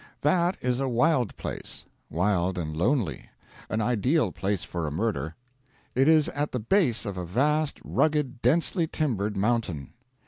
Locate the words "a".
0.79-0.87, 4.87-4.91, 7.19-7.23